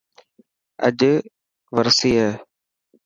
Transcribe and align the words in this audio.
اڄ 0.87 0.99
ورسي 1.75 2.11
هي. 2.19 2.29